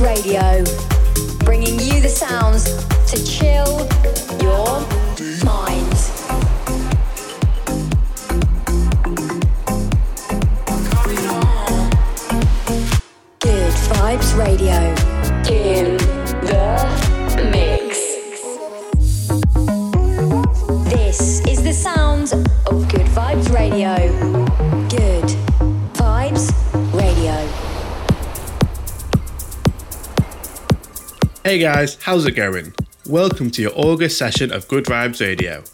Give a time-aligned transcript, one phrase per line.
[0.00, 0.62] Radio,
[1.44, 2.64] bringing you the sounds
[3.10, 3.88] to chill
[4.40, 4.80] your
[5.44, 5.67] mind.
[31.48, 32.74] Hey guys, how's it going?
[33.06, 35.64] Welcome to your August session of Good Vibes Radio.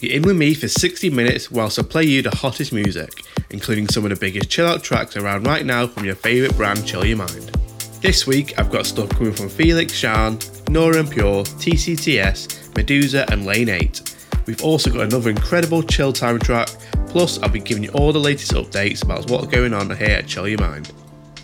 [0.00, 3.88] You're in with me for 60 minutes whilst I play you the hottest music, including
[3.88, 7.04] some of the biggest chill out tracks around right now from your favourite brand Chill
[7.04, 7.54] Your Mind.
[8.00, 10.38] This week I've got stuff coming from Felix Shan,
[10.70, 14.16] Nora En Pure, TCTS, Medusa, and Lane 8.
[14.46, 16.70] We've also got another incredible chill time track,
[17.08, 20.26] plus I'll be giving you all the latest updates about what's going on here at
[20.26, 20.90] Chill Your Mind.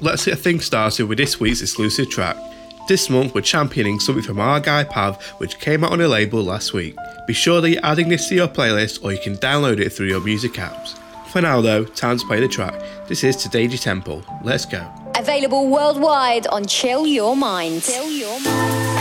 [0.00, 2.38] Let's get things started with this week's exclusive track.
[2.86, 6.42] This month we're championing something from our guy Pav, which came out on a label
[6.42, 6.94] last week.
[7.26, 10.08] Be sure that you're adding this to your playlist or you can download it through
[10.08, 10.98] your music apps.
[11.28, 12.74] For now though, time to play the track.
[13.08, 14.22] This is Tadaji Temple.
[14.42, 14.86] Let's go.
[15.16, 17.82] Available worldwide on Chill Your Mind.
[17.82, 18.93] Chill Your Mind.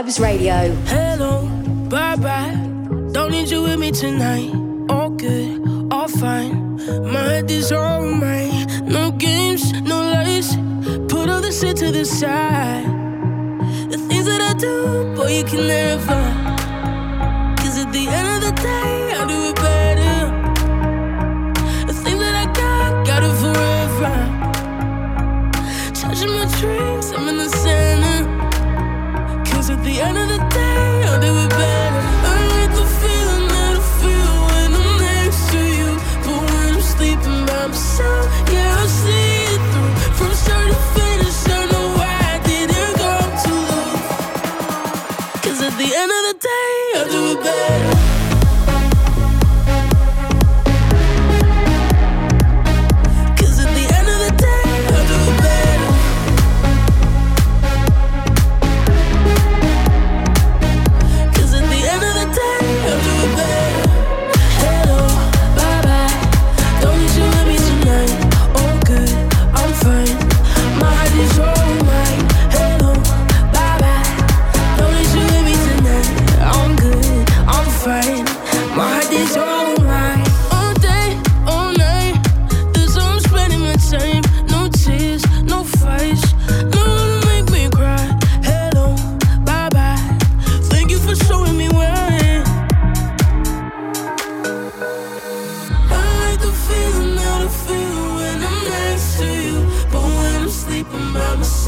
[0.00, 0.74] Vibes Radio.
[0.86, 1.42] Hello,
[1.90, 2.54] bye bye.
[3.12, 4.50] Don't need you with me tonight.
[4.88, 6.78] All good, all fine.
[7.12, 8.66] My head is all mine.
[8.86, 10.56] No games, no lies.
[11.06, 12.86] Put all the shit to the side.
[13.90, 16.29] The things that I do, boy, you can never find.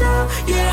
[0.01, 0.72] yeah.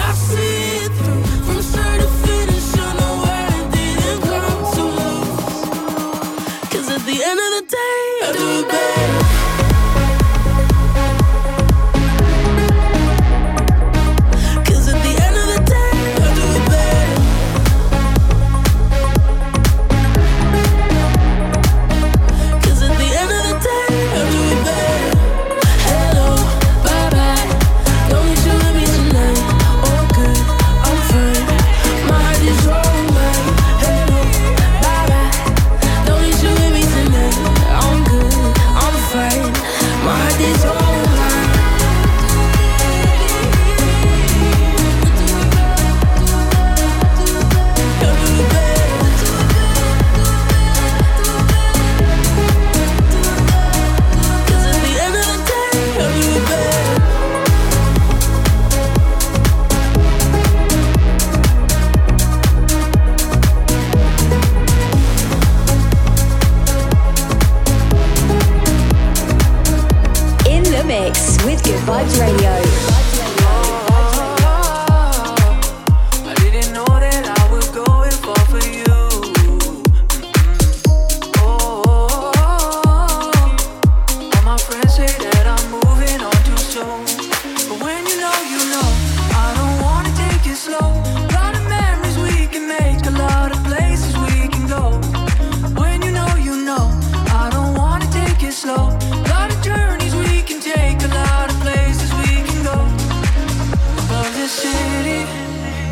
[104.50, 105.22] city,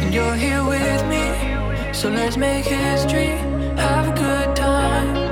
[0.02, 1.92] and you're here with me.
[1.92, 3.36] So let's make history,
[3.76, 5.27] have a good time.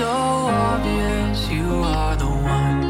[0.00, 2.82] so obvious you are the one.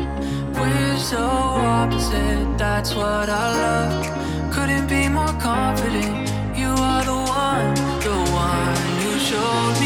[0.55, 4.53] We're so opposite, that's what I love.
[4.55, 6.31] Couldn't be more confident.
[6.57, 7.75] You are the one,
[8.07, 9.80] the one you showed.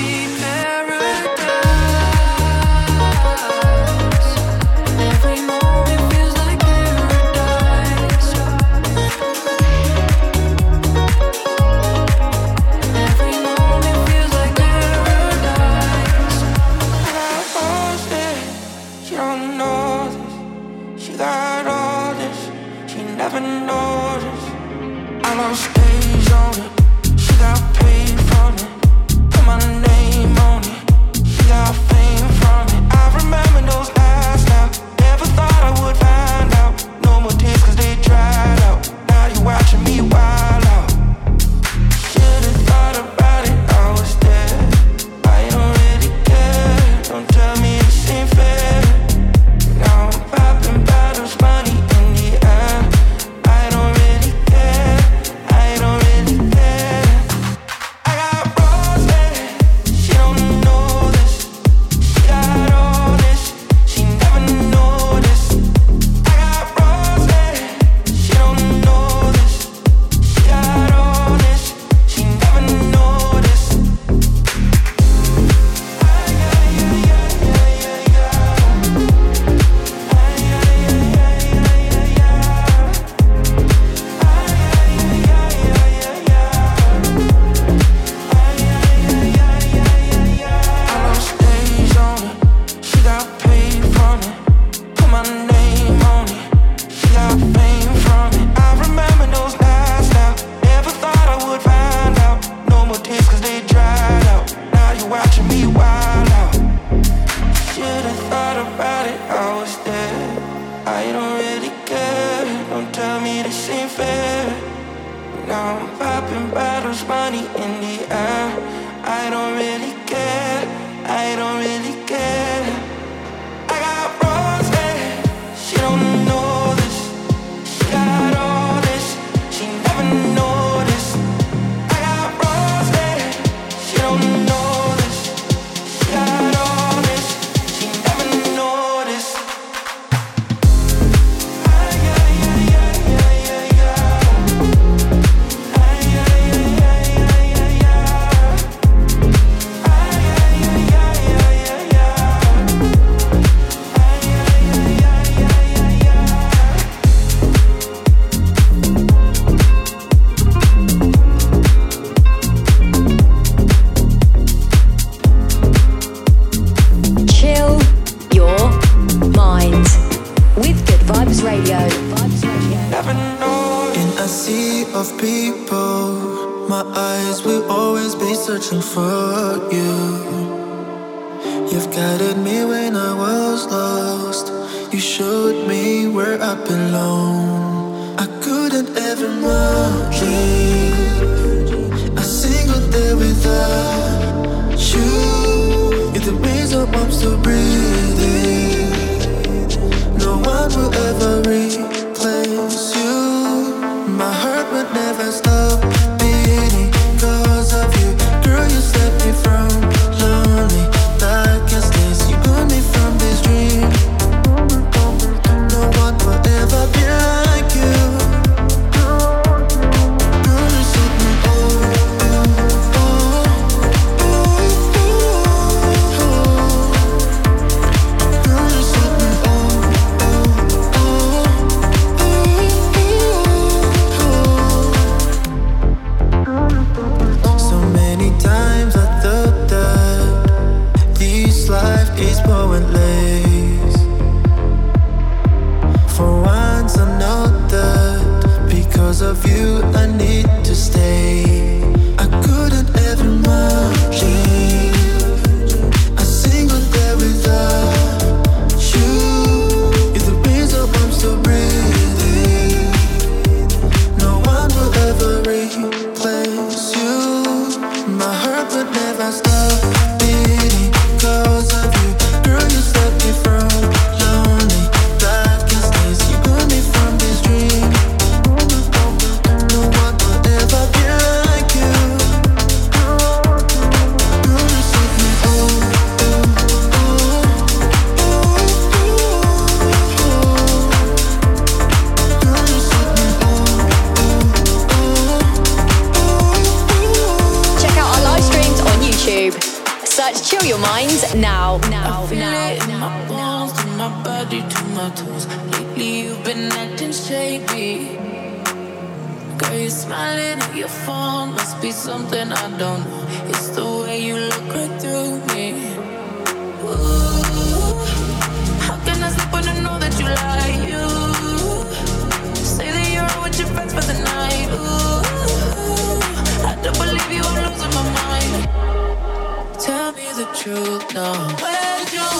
[330.64, 331.30] true, no.
[331.60, 332.33] Where's your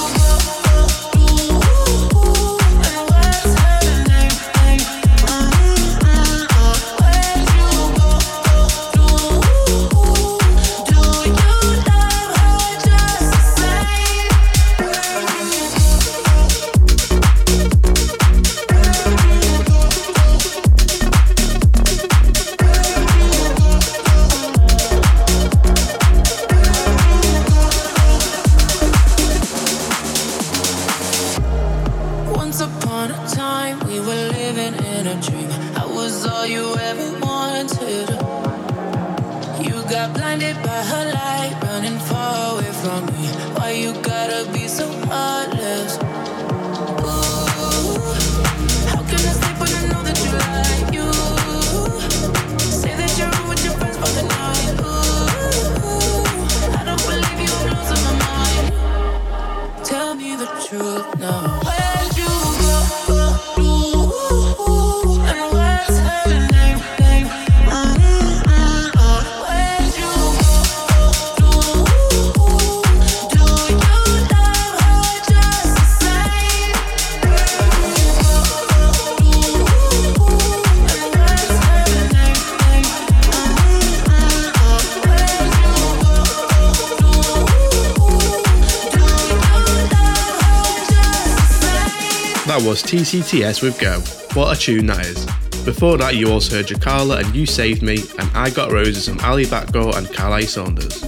[92.95, 93.99] TCTS with Go.
[94.39, 95.27] What a tune that is.
[95.65, 99.19] Before that, you also heard Jakala and You Saved Me, and I Got Roses from
[99.19, 101.03] Ali Batgo and Calais Saunders.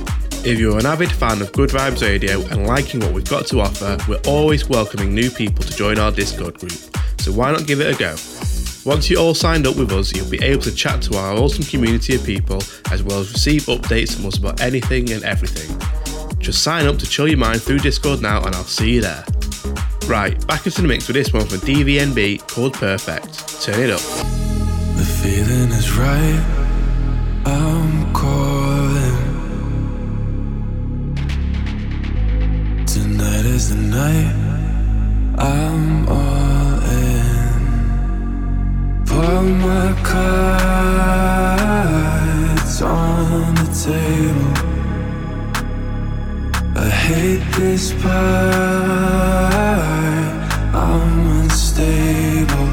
[0.45, 3.61] If you're an avid fan of Good Vibes Radio and liking what we've got to
[3.61, 6.73] offer, we're always welcoming new people to join our Discord group,
[7.21, 8.17] so why not give it a go?
[8.85, 11.63] Once you're all signed up with us, you'll be able to chat to our awesome
[11.63, 15.71] community of people as well as receive updates from us about anything and everything.
[16.41, 19.25] Just sign up to Chill Your Mind through Discord now, and I'll see you there.
[20.07, 23.61] Right, back into the mix with this one from DVNB called Perfect.
[23.61, 24.01] Turn it up.
[24.97, 26.41] The feeling is right.
[27.45, 29.17] I'm calling.
[32.87, 34.33] Tonight is the night.
[35.39, 37.53] I'm all in.
[39.07, 39.93] Put my
[42.63, 44.53] cards on the table.
[46.77, 49.96] I hate this part.
[50.99, 52.71] I'm unstable.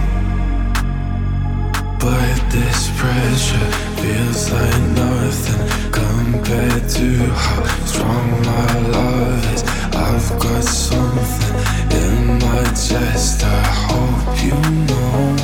[1.99, 3.67] But this pressure
[4.01, 7.07] feels like nothing compared to
[7.43, 9.63] how strong my love is.
[10.07, 11.57] I've got something
[12.01, 13.43] in my chest.
[13.43, 14.57] I hope you
[14.87, 15.35] know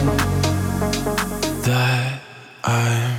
[1.63, 2.21] that
[2.63, 3.18] I'm.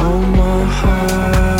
[0.00, 1.59] hold my heart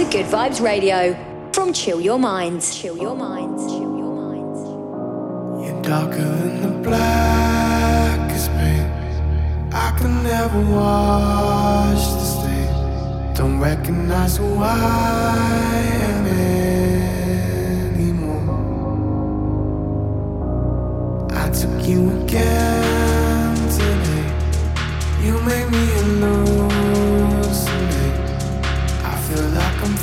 [0.00, 1.14] to Good Vibes Radio
[1.52, 2.74] from Chill Your Minds.
[2.74, 3.66] Chill Your Minds.
[3.66, 4.60] Chill Your Minds.
[5.62, 8.90] You're darker than the blackest paint.
[9.74, 13.34] I can never wash the stain.
[13.34, 16.26] Don't recognize who I am
[17.98, 18.46] anymore.
[21.30, 24.32] I took you again today.
[25.22, 26.79] You made me alone.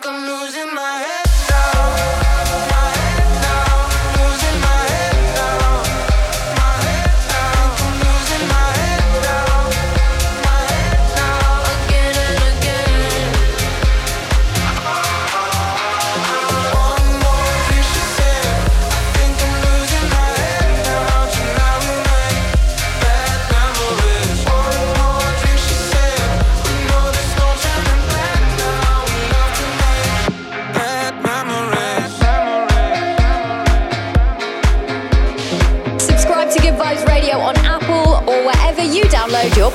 [0.00, 0.37] Think I'm losing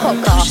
[0.04, 0.44] download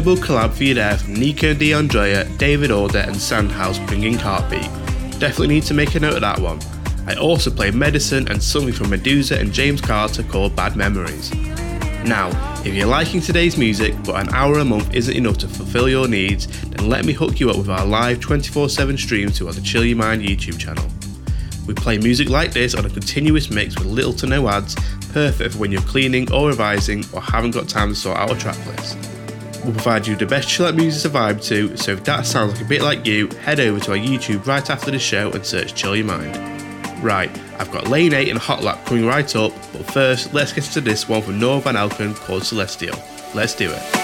[0.00, 4.62] incredible collab for you there Nico DeAndrea, David Order, and Sandhouse bringing Heartbeat.
[5.20, 6.58] Definitely need to make a note of that one.
[7.06, 11.30] I also played Medicine and something from MEDUZA and James Carter called Bad Memories.
[12.06, 12.30] Now,
[12.64, 16.08] if you're liking today's music but an hour a month isn't enough to fulfill your
[16.08, 19.52] needs, then let me hook you up with our live 24 7 stream to our
[19.52, 20.86] The Chill Your Mind YouTube channel.
[21.66, 24.76] We play music like this on a continuous mix with little to no ads,
[25.12, 28.38] perfect for when you're cleaning or revising or haven't got time to sort out a
[28.38, 29.09] track list.
[29.64, 32.54] We'll provide you the best chill out music to vibe to, so if that sounds
[32.54, 35.44] like a bit like you, head over to our YouTube right after the show and
[35.44, 36.34] search Chill Your Mind.
[37.02, 40.66] Right, I've got Lane 8 and Hot Lap coming right up, but first let's get
[40.66, 42.98] into this one from Noah Van called Celestial.
[43.34, 43.99] Let's do it.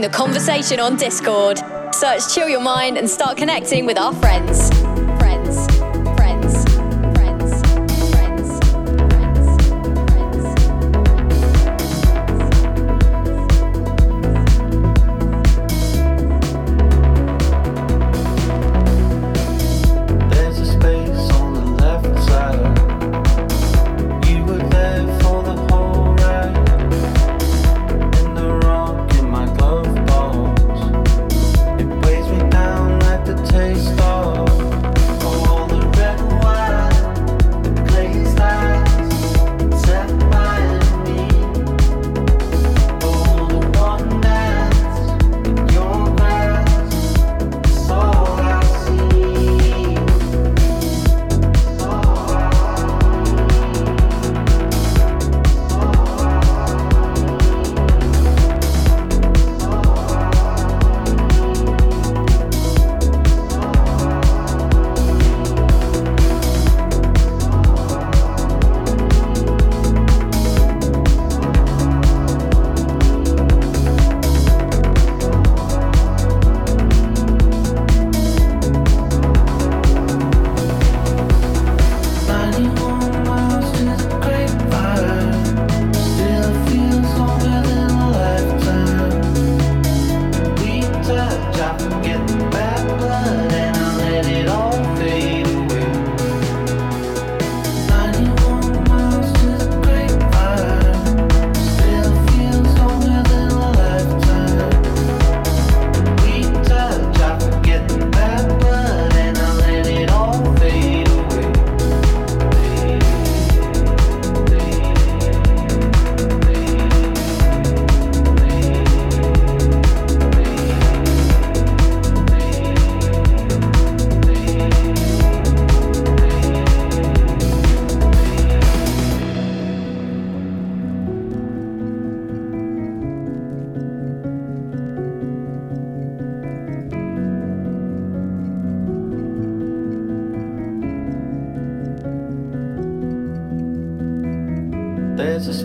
[0.00, 1.58] Join the conversation on Discord.
[1.92, 4.30] Search Chill Your Mind and start connecting with our friends.
[4.40, 4.69] Friends.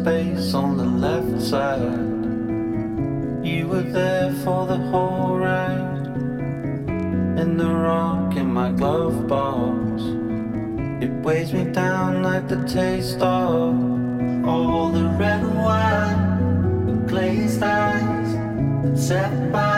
[0.05, 1.81] Space on the left side.
[3.43, 6.05] You were there for the whole ride.
[7.41, 10.03] And the rock in my glove box.
[11.03, 13.73] It weighs me down like the taste of
[14.47, 18.29] all the red wine, the glazed eyes
[18.83, 19.74] that set by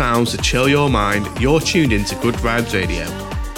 [0.00, 3.04] sounds to chill your mind, you're tuned in to Good Vibes Radio.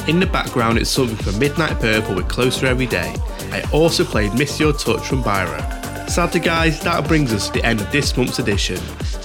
[0.09, 3.15] In the background, it's something from Midnight Purple with Closer Every Day.
[3.53, 5.61] I also played Miss Your Touch from Byro.
[6.09, 8.81] Sadly, guys, that brings us to the end of this month's edition.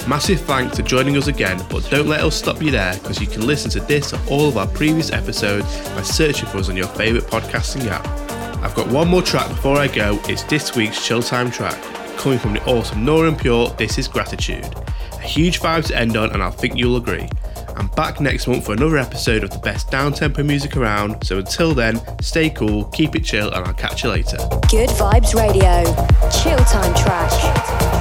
[0.07, 3.25] Massive thanks for joining us again, but don't let us stop you there because you
[3.25, 6.77] can listen to this or all of our previous episodes by searching for us on
[6.77, 8.05] your favourite podcasting app.
[8.63, 11.81] I've got one more track before I go, it's this week's Chill Time track.
[12.17, 14.71] Coming from the awesome Nora En Pure, this is Gratitude.
[15.27, 17.27] Huge vibe to end on, and I think you'll agree.
[17.75, 21.21] I'm back next month for another episode of the best downtempo music around.
[21.23, 24.37] So until then, stay cool, keep it chill, and I'll catch you later.
[24.69, 25.83] Good Vibes Radio.
[26.31, 27.96] Chill time track.